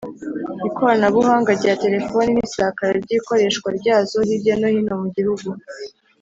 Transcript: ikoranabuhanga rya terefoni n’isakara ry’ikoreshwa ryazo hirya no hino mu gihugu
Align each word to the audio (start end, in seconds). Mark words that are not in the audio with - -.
ikoranabuhanga 0.67 1.49
rya 1.59 1.73
terefoni 1.83 2.29
n’isakara 2.33 2.93
ry’ikoreshwa 3.05 3.67
ryazo 3.79 4.17
hirya 4.27 4.53
no 4.59 4.67
hino 4.73 4.93
mu 5.01 5.07
gihugu 5.15 5.49